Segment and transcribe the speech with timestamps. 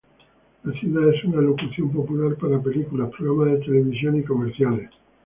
[0.63, 4.89] La ciudad es una locación popular para películas, programas de televisión, y comerciales.